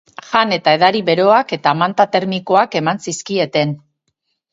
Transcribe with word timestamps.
Jan 0.27 0.53
eta 0.55 0.71
edari 0.77 1.01
beroak 1.09 1.53
eta 1.57 1.73
manta 1.81 2.07
termikoak 2.15 2.79
eman 2.81 3.03
zizkieten. 3.05 3.77